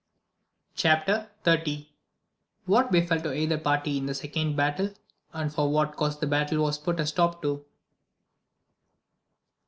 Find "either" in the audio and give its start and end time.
3.35-3.59